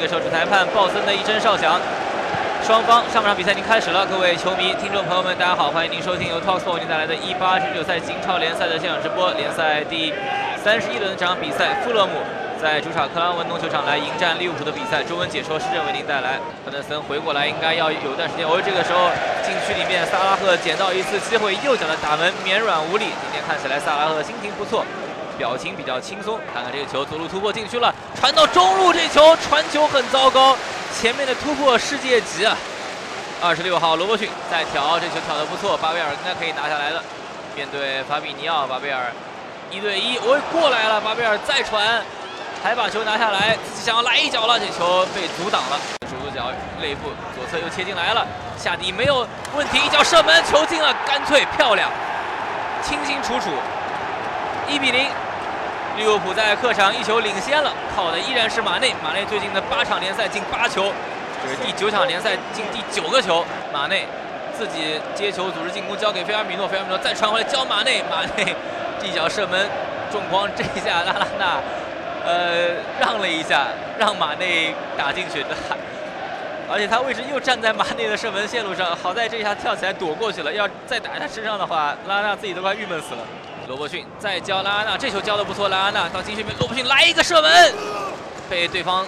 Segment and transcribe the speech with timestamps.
[0.00, 1.78] 这个时候主裁判鲍森的一声哨响，
[2.64, 4.06] 双方上半场比赛已经开始了。
[4.06, 9.30] 各位球迷、听众朋友们，大家好，欢迎您收听由 Talksport 为您带来的1 8 1 9赛季英超联赛的现场直播。
[9.32, 10.10] 联赛第
[10.56, 12.16] 三十一轮这场比赛，富勒姆
[12.56, 15.04] 在主场克拉文农球场来迎战利物浦的比赛。
[15.04, 16.40] 中文解说施正为您带来。
[16.64, 18.48] 范德森回过来应该要有段时间。
[18.48, 19.12] 哦，这个时候
[19.44, 23.04] 禁区里面萨拉赫捡到一次机会，右脚的打门绵软无力。
[23.20, 24.80] 今天看起来萨拉赫心情不错。
[25.40, 30.54] 表情比较轻松，看看这个球左路突破进去了，传到中路，这球传球很糟糕，
[30.94, 32.54] 前面的突破世界级啊！
[33.40, 37.02] 二十六号罗伯逊再挑，这球挑的不错，巴贝尔应该可以拿下来的。
[37.56, 39.10] 面对法比尼奥，巴贝尔
[39.70, 42.04] 一对一，我过来了，巴贝尔再传，
[42.62, 45.80] 还把球拿下来，自己想要来一脚了，这球被阻挡了。
[46.04, 48.26] 手足脚内部左侧又切进来了，
[48.58, 49.26] 下底没有
[49.56, 51.90] 问题，一脚射门，球进了，干脆漂亮，
[52.82, 53.48] 清清楚楚，
[54.68, 55.08] 一比零。
[55.96, 58.94] 利物浦在客场一球领先了，靠的依然是马内。
[59.02, 60.92] 马内最近的八场联赛进八球，
[61.42, 63.44] 这是第九场联赛进第九个球。
[63.72, 64.06] 马内
[64.56, 68.54] 自己接球组织进攻，交给菲尔米诺，菲尔米诺再传回来交马内，马内
[69.02, 69.68] 一脚射门
[70.10, 71.60] 中框，这一下拉拉纳
[72.24, 73.66] 呃让了一下，
[73.98, 75.48] 让马内打进去的。
[76.72, 80.52] 而且他位置又站在马内的射门线路上，好在这一下跳起来躲过去了。
[80.52, 83.20] 要再打他身上的话，拉拉自己都快郁闷死了。
[83.70, 85.68] 罗伯逊再交拉阿纳，这球交的不错。
[85.68, 87.72] 拉阿纳到禁区里面，罗伯逊来一个射门，
[88.48, 89.06] 被对方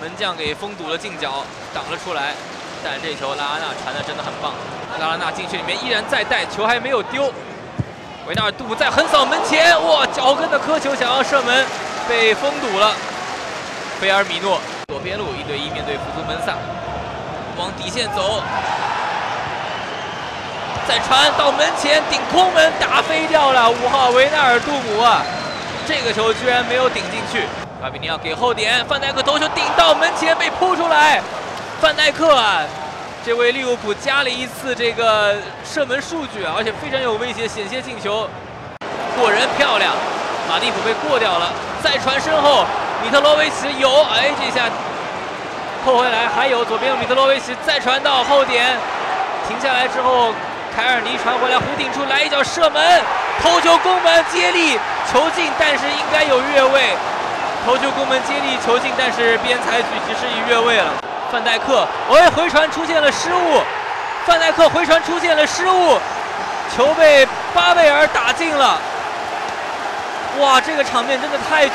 [0.00, 2.34] 门将给封堵了近角，挡了出来。
[2.82, 4.54] 但这球拉阿纳传的真的很棒。
[4.98, 7.32] 拉阿纳禁区里面依然在带，球还没有丢。
[8.26, 11.64] 维纳尔杜姆在横扫门前，哇，脚跟的磕球想要射门，
[12.08, 12.96] 被封堵了。
[14.00, 16.56] 菲尔米诺左边路一对一面对福图门萨，
[17.56, 18.42] 往底线走。
[20.88, 23.70] 再传到门前，顶空门打飞掉了。
[23.70, 25.22] 五号维纳尔杜姆啊，
[25.86, 27.46] 这个球居然没有顶进去。
[27.80, 31.20] 巴比尼奥给后点，范戴克头球顶到门前被扑出来。
[31.80, 32.62] 范戴克啊，
[33.24, 38.28] 这位利物浦加了一次这个射门数据，而且非常有威胁，险些进球，
[39.18, 39.92] 过人漂亮。
[40.48, 42.64] 马蒂普被过掉了，再传身后，
[43.02, 44.68] 米特罗维奇有，哎，这下
[45.84, 48.76] 扣回来，还有左边米特罗维奇再传到后点，
[49.48, 50.32] 停下来之后。
[50.74, 53.02] 凯尔尼传回来，弧顶处来一脚射门，
[53.42, 54.78] 头球攻门接力
[55.12, 56.96] 球进，但是应该有越位。
[57.64, 60.90] 头球攻门接力球进，但是边裁举其实已越位了。
[61.30, 63.60] 范戴克，哎，回传出现了失误。
[64.24, 65.98] 范戴克回传出现了失误，
[66.74, 68.78] 球被巴贝尔打进了。
[70.38, 71.74] 哇，这个场面真的太具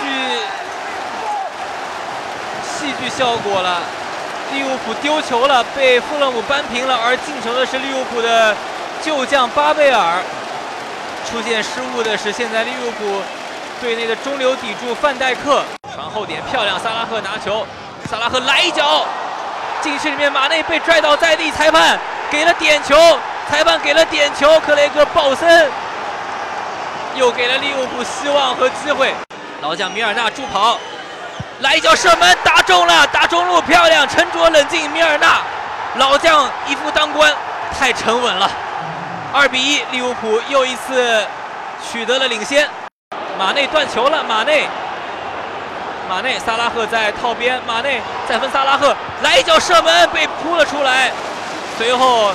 [2.64, 3.82] 戏剧效果了。
[4.54, 8.56] 利物浦丢球了，被富勒姆扳平了，而进球的是利物浦的。
[9.04, 10.22] 旧将巴贝尔
[11.30, 13.22] 出现失误的是现在利物浦
[13.82, 15.64] 队内的中流砥柱范戴克。
[15.94, 17.66] 传后点漂亮，萨拉赫拿球，
[18.10, 19.06] 萨拉赫来一脚，
[19.82, 21.98] 禁区里面马内被拽倒在地，裁判
[22.30, 22.96] 给了点球，
[23.50, 25.70] 裁判给了点球，克雷格鲍森。
[27.16, 29.12] 又给了利物浦希望和机会，
[29.62, 30.78] 老将米尔纳助跑，
[31.62, 35.42] 来一脚射门打中了，打中路漂亮，沉着冷静，米尔纳。
[35.96, 37.34] 老将一夫当关，
[37.80, 38.48] 太沉稳了。
[39.34, 41.26] 二比一，利物浦又一次
[41.92, 42.68] 取得了领先。
[43.38, 44.68] 马内断球了，马内，
[46.10, 51.12] 马内，萨拉赫在套边，马内再分萨拉赫，来一脚射门被扑了出来，
[51.78, 52.32] 随后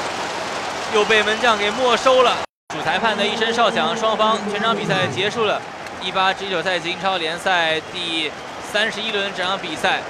[0.94, 2.36] 又被门将给没收了。
[2.74, 5.60] 主裁判的一声哨响，双方全场比赛结束了。
[6.02, 8.30] 一八至一九赛季英超联赛第
[8.70, 10.00] 三十一轮这场比赛，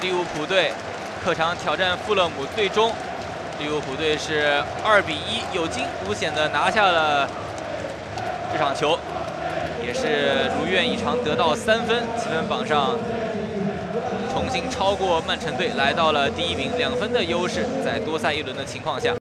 [0.00, 0.72] 利物浦队
[1.24, 2.92] 客场挑战富勒姆，最终。
[3.60, 7.28] 利物浦队是二比一有惊无险的拿下了
[8.50, 8.98] 这场球，
[9.86, 12.96] 也是如愿以偿得到三分，积分榜上
[14.32, 19.14] 重新超过曼城队，来到了第一名，两分的优势，在多赛一轮的情况下。